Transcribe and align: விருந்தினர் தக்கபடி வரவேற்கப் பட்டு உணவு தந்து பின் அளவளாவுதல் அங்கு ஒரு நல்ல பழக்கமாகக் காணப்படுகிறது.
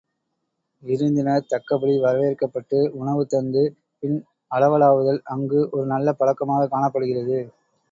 விருந்தினர் 0.83 1.45
தக்கபடி 1.47 1.95
வரவேற்கப் 2.01 2.53
பட்டு 2.53 2.91
உணவு 2.93 3.25
தந்து 3.25 3.63
பின் 4.03 4.17
அளவளாவுதல் 4.51 5.21
அங்கு 5.29 5.61
ஒரு 5.71 5.85
நல்ல 5.85 6.11
பழக்கமாகக் 6.13 6.71
காணப்படுகிறது. 6.71 7.39